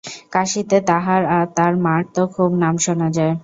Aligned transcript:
কাশীতে 0.31 0.77
তাঁহার 0.87 1.21
আর 1.35 1.45
তাঁর 1.57 1.73
মার 1.85 2.01
তো 2.15 2.21
খুব 2.35 2.49
নাম 2.63 2.75
শোনা 2.85 3.07
যায়। 3.17 3.33